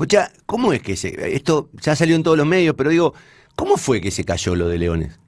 [0.00, 3.12] Escucha, ¿cómo es que se, esto ya salió en todos los medios, pero digo,
[3.54, 5.20] ¿cómo fue que se cayó lo de Leones?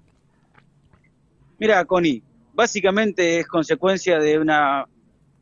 [1.59, 2.23] Mira, Connie,
[2.55, 4.87] básicamente es consecuencia de una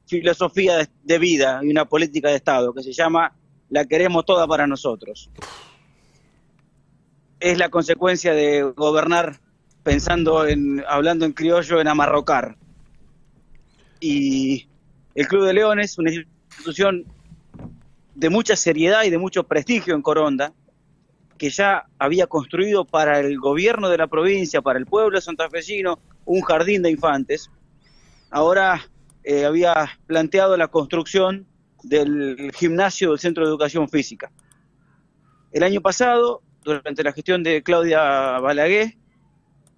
[0.09, 3.33] filosofía de vida y una política de Estado que se llama
[3.69, 5.31] la queremos toda para nosotros.
[7.39, 9.39] Es la consecuencia de gobernar
[9.85, 12.57] pensando en, hablando en criollo, en amarrocar.
[14.01, 14.67] Y
[15.15, 17.07] el Club de Leones, una institución
[18.21, 20.53] de mucha seriedad y de mucho prestigio en Coronda,
[21.39, 26.43] que ya había construido para el gobierno de la provincia, para el pueblo santafesino, un
[26.43, 27.51] jardín de infantes,
[28.31, 28.87] ahora
[29.25, 31.47] eh, había planteado la construcción
[31.83, 34.31] del gimnasio del Centro de Educación Física.
[35.51, 38.99] El año pasado, durante la gestión de Claudia Balaguer,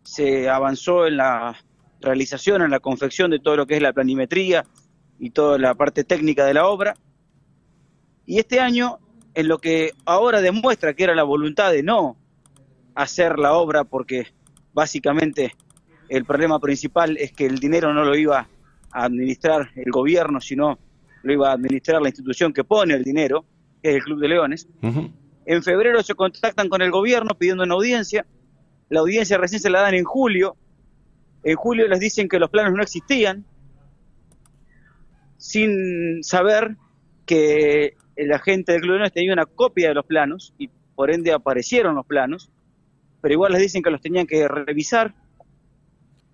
[0.02, 1.62] se avanzó en la
[2.00, 4.64] realización, en la confección de todo lo que es la planimetría
[5.20, 6.96] y toda la parte técnica de la obra.
[8.32, 8.98] Y este año,
[9.34, 12.16] en lo que ahora demuestra que era la voluntad de no
[12.94, 14.28] hacer la obra, porque
[14.72, 15.54] básicamente
[16.08, 18.48] el problema principal es que el dinero no lo iba
[18.90, 20.78] a administrar el gobierno, sino
[21.22, 23.44] lo iba a administrar la institución que pone el dinero,
[23.82, 24.66] que es el Club de Leones.
[25.44, 28.24] En febrero se contactan con el gobierno pidiendo una audiencia.
[28.88, 30.56] La audiencia recién se la dan en julio.
[31.44, 33.44] En julio les dicen que los planos no existían,
[35.36, 36.78] sin saber
[37.26, 41.10] que el agente del Club de Leones tenía una copia de los planos y por
[41.10, 42.50] ende aparecieron los planos,
[43.20, 45.14] pero igual les dicen que los tenían que revisar,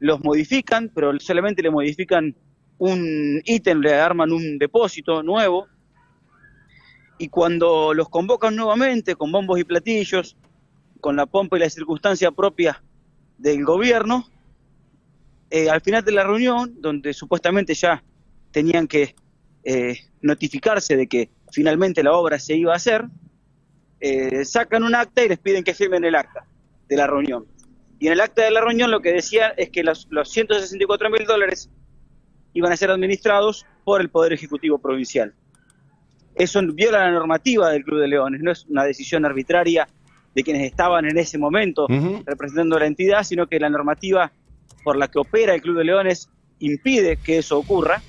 [0.00, 2.34] los modifican, pero solamente le modifican
[2.78, 5.66] un ítem, le arman un depósito nuevo,
[7.18, 10.36] y cuando los convocan nuevamente con bombos y platillos,
[11.00, 12.82] con la pompa y la circunstancia propia
[13.38, 14.26] del gobierno,
[15.50, 18.02] eh, al final de la reunión, donde supuestamente ya
[18.52, 19.14] tenían que
[19.64, 23.04] eh, notificarse de que finalmente la obra se iba a hacer,
[24.00, 26.44] eh, sacan un acta y les piden que firmen el acta
[26.88, 27.46] de la reunión.
[27.98, 31.10] Y en el acta de la reunión lo que decía es que los, los 164
[31.10, 31.70] mil dólares
[32.52, 35.34] iban a ser administrados por el Poder Ejecutivo Provincial.
[36.34, 39.88] Eso viola la normativa del Club de Leones, no es una decisión arbitraria
[40.34, 41.88] de quienes estaban en ese momento
[42.24, 44.30] representando la entidad, sino que la normativa
[44.84, 48.00] por la que opera el Club de Leones impide que eso ocurra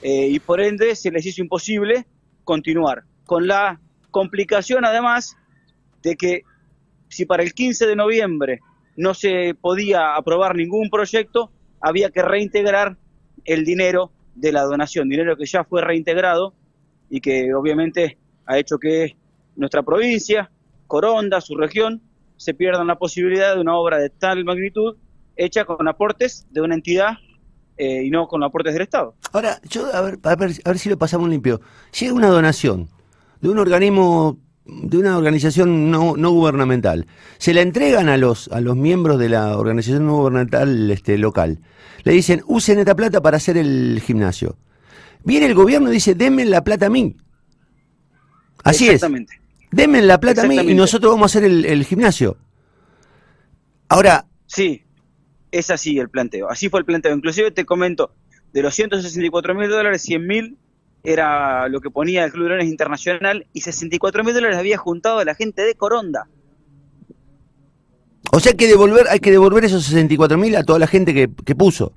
[0.00, 2.06] eh, y por ende se les hizo imposible
[2.48, 3.78] continuar, con la
[4.10, 5.36] complicación además
[6.02, 6.44] de que
[7.10, 8.60] si para el 15 de noviembre
[8.96, 12.96] no se podía aprobar ningún proyecto, había que reintegrar
[13.44, 16.54] el dinero de la donación, dinero que ya fue reintegrado
[17.10, 18.16] y que obviamente
[18.46, 19.14] ha hecho que
[19.54, 20.50] nuestra provincia,
[20.86, 22.00] Coronda, su región,
[22.38, 24.96] se pierdan la posibilidad de una obra de tal magnitud
[25.36, 27.18] hecha con aportes de una entidad
[27.78, 29.14] eh, y no con aportes del Estado.
[29.32, 31.60] Ahora, yo a ver, a ver, a ver si lo pasamos limpio.
[31.98, 32.88] Llega una donación
[33.40, 37.06] de un organismo de una organización no, no, gubernamental,
[37.38, 41.60] se la entregan a los, a los miembros de la organización no gubernamental este, local.
[42.04, 44.56] Le dicen, usen esta plata para hacer el gimnasio.
[45.24, 47.16] Viene el gobierno y dice, denme la plata a mí.
[48.62, 49.04] Así es.
[49.70, 52.36] Denme la plata a mí y nosotros vamos a hacer el, gimnasio.
[53.88, 54.26] Ahora...
[54.46, 54.82] Sí,
[55.50, 56.50] es así el planteo.
[56.50, 57.14] Así fue el planteo.
[57.14, 58.12] Inclusive te comento,
[58.52, 60.58] de los 164 mil dólares, 100 mil
[61.04, 65.20] era lo que ponía el Club de Leones Internacional y 64 mil dólares había juntado
[65.20, 66.28] a la gente de Coronda.
[68.32, 71.14] O sea, hay que devolver, hay que devolver esos 64 mil a toda la gente
[71.14, 71.92] que, puso.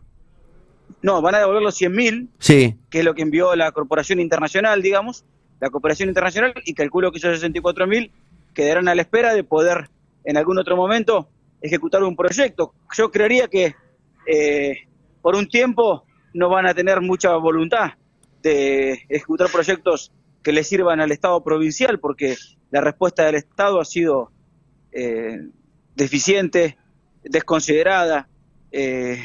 [1.02, 2.76] No, van a devolver los 100 mil, sí.
[2.90, 5.26] que es lo que envió la Corporación Internacional, digamos,
[5.60, 8.12] la Cooperación Internacional, y calculo que esos 64 mil
[8.54, 9.90] quedarán a la espera de poder
[10.24, 11.28] en algún otro momento
[11.62, 12.74] ejecutar un proyecto.
[12.96, 13.76] Yo creería que
[14.28, 14.88] eh,
[15.22, 17.92] por un tiempo no van a tener mucha voluntad
[18.42, 20.12] de ejecutar proyectos
[20.44, 22.36] que le sirvan al Estado provincial, porque
[22.72, 24.32] la respuesta del Estado ha sido
[24.92, 25.40] eh,
[25.96, 26.78] deficiente,
[27.24, 28.28] desconsiderada,
[28.72, 29.24] eh,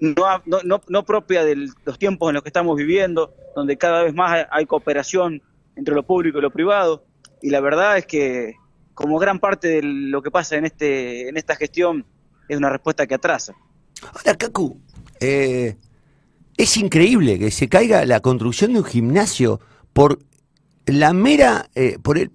[0.00, 0.42] no,
[0.88, 4.66] no, propia de los tiempos en los que estamos viviendo, donde cada vez más hay
[4.66, 5.42] cooperación
[5.76, 7.04] entre lo público y lo privado.
[7.42, 8.54] Y la verdad es que,
[9.00, 12.04] como gran parte de lo que pasa en, este, en esta gestión,
[12.48, 13.54] es una respuesta que atrasa.
[14.02, 14.78] Ahora, Cacu,
[15.20, 15.76] eh,
[16.58, 19.58] es increíble que se caiga la construcción de un gimnasio
[19.94, 20.18] por
[20.84, 21.70] la mera.
[21.74, 22.30] Eh, por el,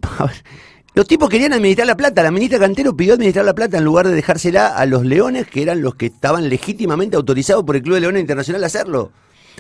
[0.95, 2.23] los tipos querían administrar la plata.
[2.23, 5.61] La ministra Cantero pidió administrar la plata en lugar de dejársela a los leones, que
[5.61, 9.11] eran los que estaban legítimamente autorizados por el Club de Leones Internacional a hacerlo.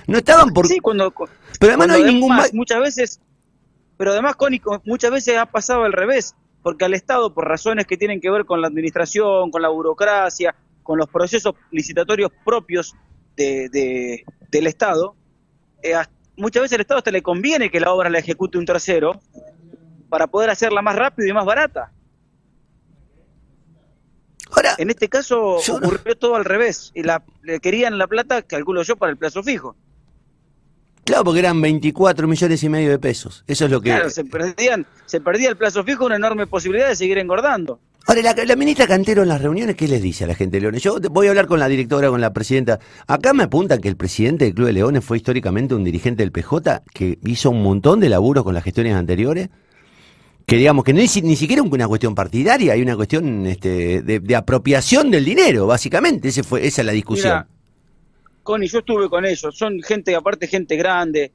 [0.07, 0.67] No estaban por.
[0.67, 1.13] Sí, cuando.
[1.59, 2.35] Pero además no hay ningún.
[2.53, 3.19] Muchas veces.
[3.95, 6.33] Pero además, Connie, muchas veces ha pasado al revés.
[6.65, 10.55] Porque al Estado, por razones que tienen que ver con la administración, con la burocracia,
[10.81, 12.95] con los procesos licitatorios propios
[13.35, 15.15] de, del Estado,
[15.83, 15.93] eh,
[16.35, 19.19] muchas veces al Estado hasta le conviene que la obra la ejecute un tercero,
[20.09, 21.91] para poder hacerla más rápido y más barata.
[24.49, 26.91] Ahora, en este caso ocurrió todo al revés.
[26.95, 29.75] Y la, le querían la plata, calculo yo, para el plazo fijo.
[31.05, 33.43] Claro, porque eran 24 millones y medio de pesos.
[33.47, 33.91] Eso es lo que.
[33.91, 37.79] Claro, se, perdían, se perdía el plazo fijo, una enorme posibilidad de seguir engordando.
[38.07, 40.81] Ahora, la, ministra Cantero en las reuniones, ¿qué les dice a la gente de Leones?
[40.81, 42.79] Yo voy a hablar con la directora, con la presidenta.
[43.07, 46.31] Acá me apuntan que el presidente del Club de Leones fue históricamente un dirigente del
[46.31, 49.49] PJ que hizo un montón de laburo con las gestiones anteriores
[50.45, 54.35] que digamos que no es ni siquiera una cuestión partidaria, hay una cuestión este, de,
[54.35, 57.33] apropiación del dinero, básicamente, Ese fue, esa es la discusión.
[57.33, 57.47] Mira,
[58.45, 61.31] Connie, yo estuve con ellos, son gente, aparte gente grande,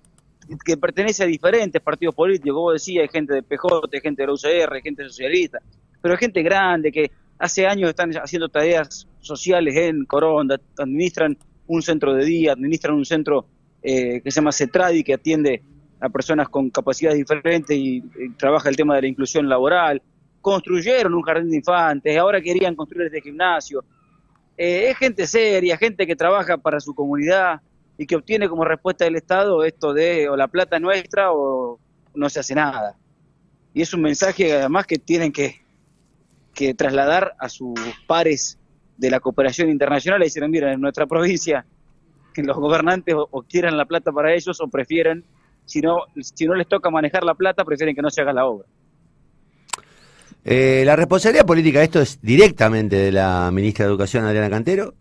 [0.65, 4.33] que pertenece a diferentes partidos políticos, como decía, hay gente de PJ, gente de la
[4.33, 5.59] UCR, gente socialista,
[6.01, 11.37] pero hay gente grande que hace años están haciendo tareas sociales en Coronda, administran
[11.67, 13.45] un centro de día, administran un centro
[13.83, 15.65] eh, que se llama CETRADI, que atiende
[16.01, 18.03] a personas con capacidades diferentes y,
[18.39, 20.01] trabaja el tema de la inclusión laboral.
[20.41, 23.85] Construyeron un jardín de infantes, ahora querían construir este gimnasio.
[24.63, 27.63] Eh, es gente seria, gente que trabaja para su comunidad
[27.97, 31.81] y que obtiene como respuesta del Estado esto de o la plata nuestra o
[32.15, 32.95] no se hace nada.
[33.73, 35.63] Y es un mensaje además que tienen que,
[36.53, 37.73] que trasladar a sus
[38.07, 38.59] pares
[38.99, 41.65] de la cooperación internacional y decir, mira, en nuestra provincia
[42.35, 45.25] que los gobernantes o, quieran la plata para ellos o prefieren
[45.65, 48.45] si no, si no les toca manejar la plata, prefieren que no se haga la
[48.45, 48.69] obra.
[50.45, 54.95] Eh, la responsabilidad política, esto es directamente de la ministra de Educación, Adriana Cantero,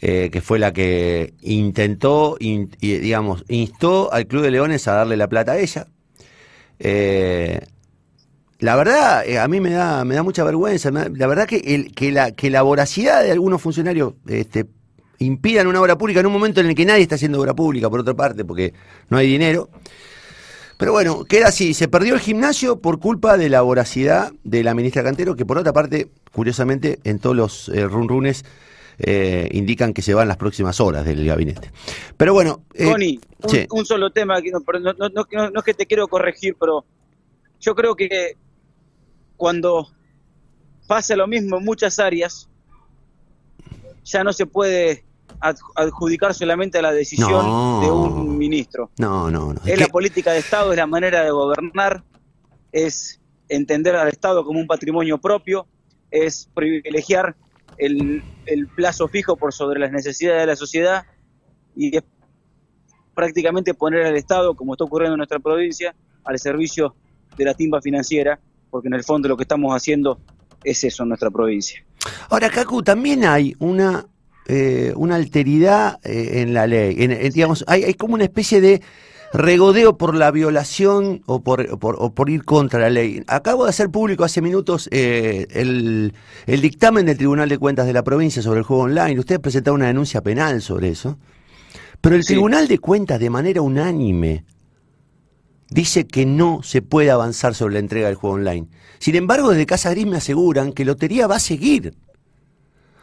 [0.00, 5.28] eh, que fue la que intentó, digamos, instó al Club de Leones a darle la
[5.28, 5.86] plata a ella.
[6.78, 7.60] Eh,
[8.58, 10.90] la verdad, a mí me da, me da mucha vergüenza.
[10.90, 14.66] la verdad que, el, que, la, que la voracidad de algunos funcionarios este,
[15.18, 17.88] impidan una obra pública en un momento en el que nadie está haciendo obra pública,
[17.88, 18.74] por otra parte, porque
[19.08, 19.70] no hay dinero.
[20.76, 21.74] Pero bueno, queda así.
[21.74, 25.58] Se perdió el gimnasio por culpa de la voracidad de la ministra Cantero, que por
[25.58, 28.44] otra parte, curiosamente, en todos los eh, runrunes
[28.98, 31.70] eh, indican que se van las próximas horas del gabinete.
[32.16, 32.62] Pero bueno.
[32.74, 33.20] Eh, Connie,
[33.70, 36.84] un, solo tema, no, no, no, es que te quiero corregir, pero
[37.60, 38.36] yo creo que
[39.36, 39.88] cuando
[40.86, 42.48] pasa lo mismo en muchas áreas,
[44.04, 45.04] ya no se puede
[45.74, 48.90] adjudicar solamente a la decisión de un ministro.
[48.98, 49.60] No, no, no.
[49.64, 52.04] Es, la política de Estado, es la manera de gobernar,
[52.70, 55.66] es entender al Estado como un patrimonio propio,
[56.10, 57.34] es privilegiar
[57.78, 58.22] el,
[58.76, 61.04] plazo fijo por sobre las necesidades de la sociedad
[61.74, 62.02] y es
[63.14, 65.94] prácticamente poner al Estado, como está ocurriendo en nuestra provincia,
[66.24, 66.94] al servicio
[67.36, 68.38] de la timba financiera,
[68.70, 70.20] porque en el fondo lo que estamos haciendo
[70.62, 71.84] es eso en nuestra provincia.
[72.28, 74.06] Ahora, Cacu, también hay una
[74.46, 76.94] eh, una alteridad eh, en la ley.
[77.30, 78.82] digamos, hay, como una especie de
[79.32, 83.22] regodeo por la violación o por, por, ir contra la ley.
[83.28, 86.12] Acabo de hacer público hace minutos eh, el,
[86.46, 89.18] dictamen del Tribunal de Cuentas de la provincia sobre el juego online.
[89.18, 91.18] Ustedes presentaron una denuncia penal sobre eso.
[92.00, 94.44] Pero el Tribunal de Cuentas, de manera unánime,
[95.70, 98.66] dice que no se puede avanzar sobre la entrega del juego online.
[98.98, 101.94] Sin embargo, desde Casa Gris me aseguran que Lotería va a seguir.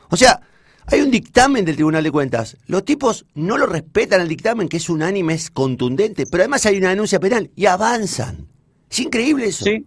[0.10, 0.42] O sea,
[0.92, 2.58] hay un dictamen del Tribunal de Cuentas.
[2.68, 6.78] Los tipos no lo respetan el dictamen, que es unánime, es contundente, pero además hay
[6.78, 8.48] una denuncia penal y avanzan.
[8.90, 9.66] Es increíble eso.
[9.66, 9.86] Sí.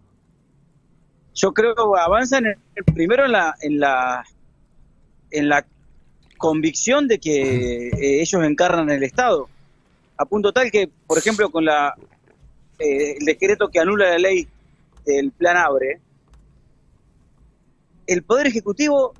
[1.35, 2.45] Yo creo que avanzan
[2.95, 4.25] primero en la, en la
[5.31, 5.67] en la
[6.37, 9.49] convicción de que eh, ellos encarnan el Estado.
[10.19, 11.95] A punto tal que, por ejemplo, con la
[12.79, 14.47] eh, el decreto que anula la ley
[15.07, 16.01] del Plan Abre,
[18.07, 19.15] el Poder Ejecutivo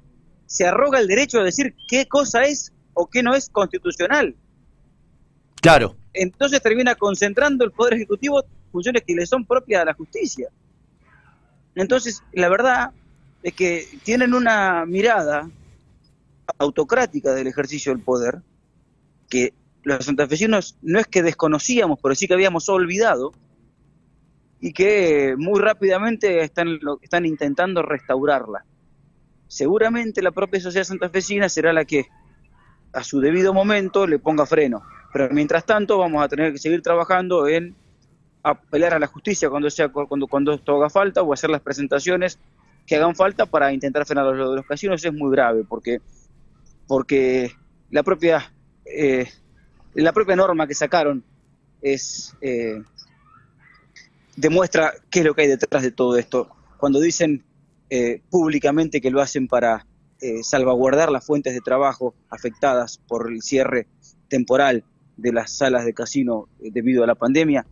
[0.53, 4.37] se arroga el derecho a decir qué cosa es o qué no es constitucional.
[5.63, 5.97] Claro.
[6.13, 10.51] Entonces termina concentrando el Poder Ejecutivo funciones que le son propias a la justicia.
[11.75, 12.91] Entonces, la verdad
[13.43, 15.49] es que tienen una mirada
[16.59, 18.43] autocrática del ejercicio del poder
[19.31, 19.55] que
[19.85, 23.33] los santafesinos no es que desconocíamos, pero sí que habíamos olvidado
[24.61, 28.67] y que muy rápidamente están, están intentando restaurarla
[29.53, 32.07] seguramente la propia sociedad santafesina será la que
[32.95, 34.83] a su debido momento le ponga freno.
[35.13, 37.77] Pero mientras tanto vamos a tener que seguir trabajando en
[38.43, 42.39] apelar a la justicia cuando sea cuando cuando esto haga falta o hacer las presentaciones
[42.87, 46.01] que hagan falta para intentar frenar lo de los casinos es muy grave porque
[46.89, 47.53] porque
[47.91, 48.53] la propia
[48.87, 49.29] eh,
[49.95, 51.23] la propia norma que sacaron
[51.83, 52.83] es eh,
[54.35, 57.45] demuestra qué es lo que hay detrás de todo esto cuando dicen
[57.95, 59.87] eh, públicamente que lo hacen para
[60.19, 63.87] eh, salvaguardar las fuentes de trabajo afectadas por el cierre
[64.29, 64.83] temporal
[65.19, 67.67] de las salas de casino eh, debido a la pandemia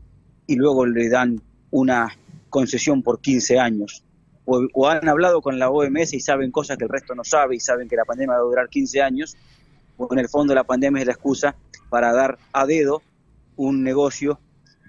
[0.46, 2.14] y luego le dan una
[2.50, 4.04] concesión por 15 años.
[4.44, 7.60] O, han hablado con la OMS y saben cosas que el resto no sabe y
[7.60, 9.38] saben que la pandemia va a durar 15 años,
[9.96, 11.56] o en el fondo la pandemia es la excusa
[11.88, 13.00] para dar a dedo
[13.56, 14.38] un negocio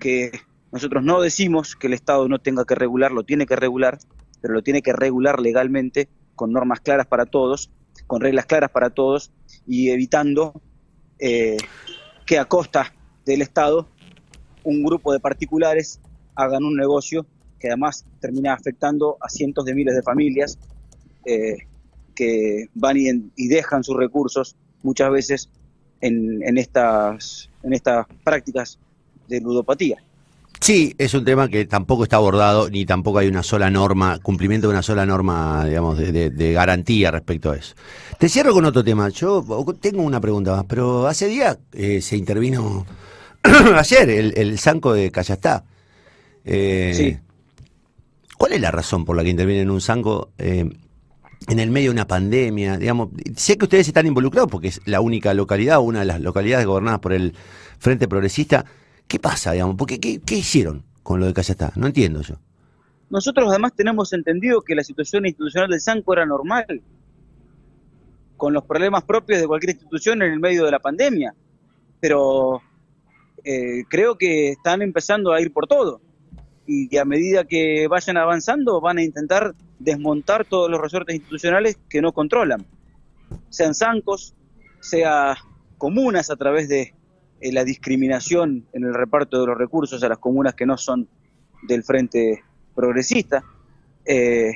[0.02, 0.42] que
[0.74, 3.98] nosotros no decimos que el Estado no tenga que regular, lo tiene que regular,
[4.42, 7.72] pero lo tiene que regular legalmente, con normas claras para todos,
[8.08, 9.32] con reglas claras para todos
[9.68, 10.62] y evitando
[11.20, 11.58] eh,
[12.26, 12.94] que a costa
[13.26, 13.88] del Estado
[14.64, 16.00] un grupo de particulares
[16.36, 17.26] hagan un negocio
[17.60, 20.58] que además termina afectando a cientos de miles de familias
[21.26, 21.58] eh,
[22.16, 25.50] que van y, dejan sus recursos muchas veces
[26.02, 28.80] en, estas, en estas prácticas
[29.28, 30.04] de ludopatía.
[30.62, 34.68] Sí, es un tema que tampoco está abordado ni tampoco hay una sola norma, cumplimiento
[34.68, 37.74] de una sola norma, digamos, de, garantía respecto a eso.
[38.20, 39.10] Te cierro con otro tema.
[39.10, 39.44] Yo
[39.82, 42.86] tengo una pregunta más, pero hace días eh, se intervino,
[43.76, 45.64] ayer, el, el Zanco de Callastá.
[46.46, 47.18] Eh, sí.
[48.38, 50.70] ¿Cuál es la razón por la que interviene en un Zanco eh,
[51.48, 52.78] en el medio de una pandemia?
[52.78, 56.68] Digamos, sé que ustedes están involucrados porque es la única localidad, una de las localidades
[56.68, 57.34] gobernadas por el
[57.80, 58.66] Frente Progresista.
[59.12, 59.76] ¿Qué pasa, digamos?
[59.76, 61.74] Porque, ¿qué, ¿Qué hicieron con lo de Callastá?
[61.76, 62.36] No entiendo yo.
[63.10, 66.82] Nosotros además tenemos entendido que la situación institucional del Zanco era normal,
[68.38, 71.34] con los problemas propios de cualquier institución en el medio de la pandemia.
[72.00, 72.62] Pero
[73.44, 76.00] eh, creo que están empezando a ir por todo
[76.66, 81.78] y que a medida que vayan avanzando van a intentar desmontar todos los resortes institucionales
[81.90, 82.66] que no controlan,
[83.50, 84.36] sean zancos,
[84.80, 85.36] sea
[85.78, 86.94] comunas a través de
[87.42, 91.08] eh, la discriminación en el reparto de los recursos a las comunas que no son
[91.64, 92.44] del Frente
[92.76, 93.44] Progresista.
[94.06, 94.54] Eh,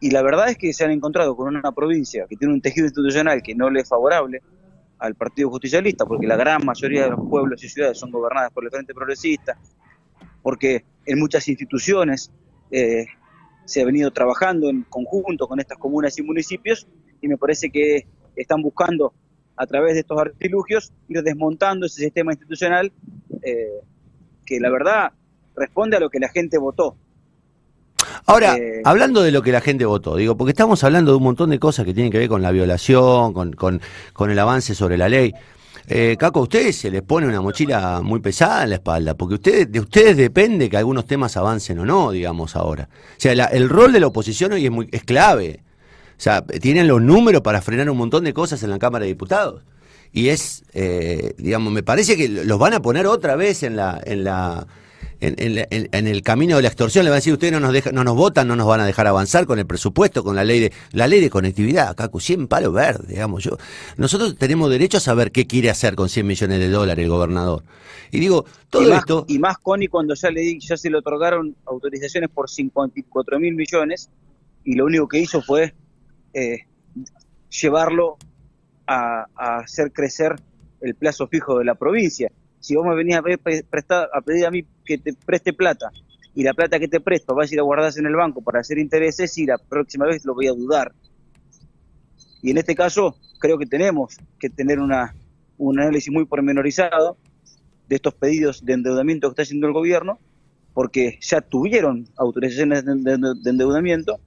[0.00, 2.86] y la verdad es que se han encontrado con una provincia que tiene un tejido
[2.86, 4.40] institucional que no le es favorable
[4.98, 8.64] al Partido Justicialista, porque la gran mayoría de los pueblos y ciudades son gobernadas por
[8.64, 9.58] el Frente Progresista,
[10.42, 12.30] porque en muchas instituciones
[12.70, 13.06] eh,
[13.66, 16.86] se ha venido trabajando en conjunto con estas comunas y municipios
[17.20, 19.12] y me parece que están buscando
[19.56, 22.92] a través de estos artilugios ir desmontando ese sistema institucional
[23.42, 23.80] eh,
[24.44, 25.12] que la verdad
[25.56, 26.96] responde a lo que la gente votó.
[28.26, 31.22] Ahora, eh, hablando de lo que la gente votó, digo, porque estamos hablando de un
[31.22, 33.80] montón de cosas que tienen que ver con la violación, con, con,
[34.12, 35.32] con el avance sobre la ley.
[35.88, 39.34] Eh, Caco, a ustedes se les pone una mochila muy pesada en la espalda, porque
[39.34, 42.88] ustedes, de ustedes depende que algunos temas avancen o no, digamos ahora.
[42.92, 45.60] O sea, el rol de la oposición hoy es, muy, es clave.
[46.16, 49.08] O sea, tienen los números para frenar un montón de cosas en la Cámara de
[49.08, 49.62] Diputados.
[50.12, 54.00] Y es, eh, digamos, me parece que los van a poner otra vez en la,
[54.04, 54.66] en la
[55.20, 58.04] en, el camino de la extorsión, le van a decir, ustedes no nos, dejan, no
[58.04, 60.72] nos votan, no nos van a dejar avanzar con el presupuesto, con la ley de
[60.92, 63.56] la ley de conectividad, Cacu, 100 palos verdes, digamos yo.
[63.96, 67.62] Nosotros tenemos derecho a saber qué quiere hacer con 100 millones de dólares el gobernador.
[68.10, 69.24] Y digo, todo y más, esto...
[69.28, 74.10] Y más, Connie, cuando ya, le, ya se le otorgaron autorizaciones por 54 mil millones,
[74.64, 75.74] y lo único que hizo fue
[76.36, 76.66] eh,
[77.48, 78.18] llevarlo
[78.86, 80.36] a, hacer crecer
[80.82, 84.50] el plazo fijo de la provincia si vos me venís a, prestar, a pedir a
[84.50, 85.90] mí que te preste plata
[86.34, 88.60] y la plata que te presto vas a ir a guardarse en el banco para
[88.60, 90.92] hacer intereses y la próxima vez lo voy a dudar.
[92.42, 95.14] Y en este caso creo que tenemos que tener una,
[95.56, 97.16] un análisis muy pormenorizado
[97.88, 100.18] de estos pedidos de endeudamiento que está haciendo el gobierno,
[100.74, 104.20] porque ya tuvieron autorizaciones de endeudamiento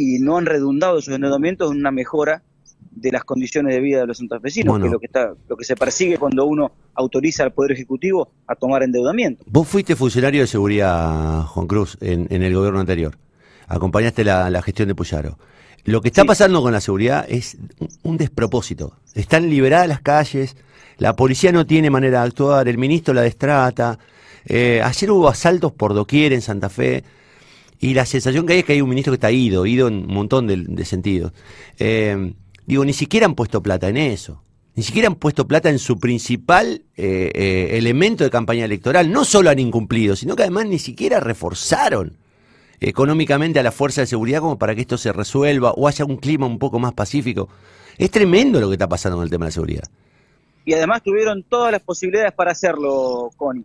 [0.00, 2.42] y no han redundado esos endeudamientos en una mejora
[2.90, 5.64] de las condiciones de vida de los santafesinos, que es lo que está, lo que
[5.64, 9.44] se persigue cuando uno autoriza al Poder Ejecutivo a tomar endeudamiento.
[9.46, 13.18] Vos fuiste funcionario de seguridad, Juan Cruz, en, el gobierno anterior.
[13.68, 15.38] Acompañaste la, gestión de Puyaro.
[15.84, 17.58] Lo que está pasando con la seguridad es
[18.02, 18.94] un despropósito.
[19.14, 20.56] Están liberadas las calles,
[20.96, 23.98] la policía no tiene manera de actuar, el ministro la destrata.
[24.46, 27.04] Eh, ayer hubo asaltos por doquier en Santa Fe.
[27.80, 30.04] Y la sensación que hay es que hay un ministro que está ido, ido en
[30.04, 31.32] un montón de, sentidos.
[31.78, 32.34] Eh,
[32.70, 34.44] Digo, ni siquiera han puesto plata en eso.
[34.76, 39.10] Ni siquiera han puesto plata en su principal eh, eh, elemento de campaña electoral.
[39.10, 42.16] No solo han incumplido, sino que además ni siquiera reforzaron
[42.78, 46.16] económicamente a la fuerza de seguridad como para que esto se resuelva o haya un
[46.16, 47.48] clima un poco más pacífico.
[47.98, 49.88] Es tremendo lo que está pasando con el tema de la seguridad.
[50.64, 53.64] Y además tuvieron todas las posibilidades para hacerlo, Connie.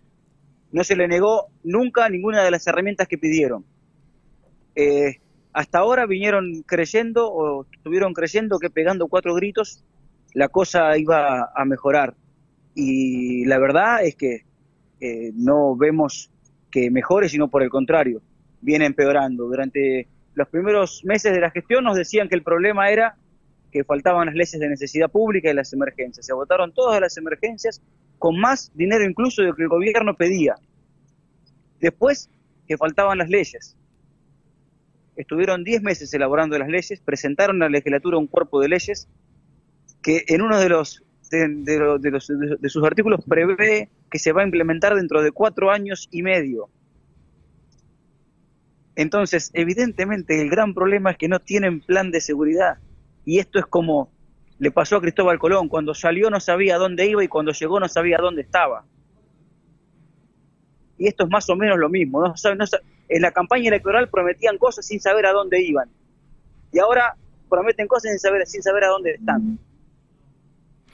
[0.72, 3.64] No se le negó nunca ninguna de las herramientas que pidieron.
[4.76, 5.20] Eh,
[5.54, 9.84] hasta ahora vinieron creyendo o estuvieron creyendo que pegando cuatro gritos
[10.34, 12.14] la cosa iba a mejorar.
[12.76, 14.42] Y la verdad es que
[15.00, 16.30] eh, no vemos
[16.70, 18.22] que mejore, sino por el contrario,
[18.60, 19.46] viene empeorando.
[19.46, 23.16] Durante los primeros meses de la gestión nos decían que el problema era
[23.72, 26.26] que faltaban las leyes de necesidad pública y las emergencias.
[26.26, 27.82] Se votaron todas las emergencias
[28.20, 30.56] con más dinero incluso de lo que el gobierno pedía.
[31.80, 32.30] Después
[32.68, 33.78] que faltaban las leyes.
[35.16, 39.08] Estuvieron 10 meses elaborando las leyes, presentaron a la legislatura un cuerpo de leyes
[40.02, 45.22] que en uno de los de, sus artículos prevé que se va a implementar dentro
[45.24, 46.70] de cuatro años y medio.
[48.96, 52.78] Entonces, evidentemente, el gran problema es que no tienen plan de seguridad.
[53.26, 54.10] Y esto es como
[54.58, 55.68] le pasó a Cristóbal Colón.
[55.68, 58.86] Cuando salió no sabía dónde iba y cuando llegó no sabía dónde estaba.
[60.98, 62.24] Y esto es más o menos lo mismo.
[63.10, 65.90] En la campaña electoral prometían cosas sin saber a dónde iban.
[66.72, 67.16] Y ahora
[67.50, 69.60] prometen cosas sin saber, sin saber a dónde están.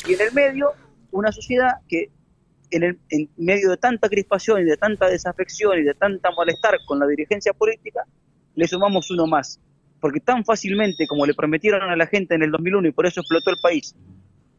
[0.08, 0.72] Y en el medio,
[1.12, 2.10] una sociedad que
[2.72, 6.78] en, el, en medio de tanta crispación y de tanta desafección y de tanta malestar
[6.86, 8.06] con la dirigencia política,
[8.56, 9.60] le sumamos uno más.
[10.00, 13.22] Porque tan fácilmente como le prometieron a la gente en el 2001 y por eso
[13.22, 13.96] explotó el país,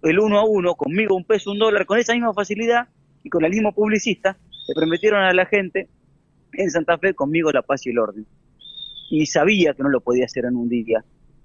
[0.03, 2.89] el uno a uno, conmigo un peso, un dólar, con esa misma facilidad
[3.23, 4.37] y con el mismo publicista,
[4.69, 5.89] le prometieron a la gente
[6.55, 8.27] en Santa Fe conmigo la paz y el orden.
[9.11, 11.05] Y sabía que no lo podía hacer en un día.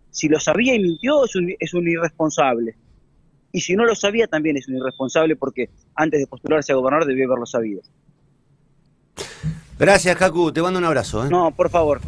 [0.10, 2.76] Si lo sabía y mintió, es un, es un irresponsable.
[3.52, 7.08] Y si no lo sabía, también es un irresponsable porque antes de postularse a gobernador
[7.08, 7.82] debió haberlo sabido.
[9.80, 10.52] Gracias, Cacu.
[10.52, 11.26] Te mando un abrazo.
[11.26, 11.30] ¿eh?
[11.30, 12.02] No, por favor.